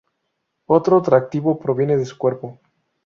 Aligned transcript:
Otro 0.65 0.97
atractivo 0.97 1.59
proviene 1.59 1.95
de 1.95 2.05
su 2.07 2.17
cuerpo. 2.17 2.59